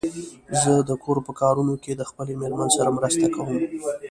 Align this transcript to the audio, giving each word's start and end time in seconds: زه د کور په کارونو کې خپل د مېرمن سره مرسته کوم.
زه 0.61 0.73
د 0.89 0.91
کور 1.03 1.17
په 1.27 1.31
کارونو 1.39 1.73
کې 1.83 1.91
خپل 2.09 2.25
د 2.27 2.31
مېرمن 2.41 2.67
سره 2.77 2.89
مرسته 2.97 3.25
کوم. 3.35 3.49